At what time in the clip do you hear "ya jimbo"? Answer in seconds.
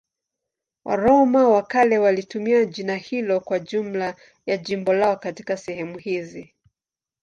4.45-4.93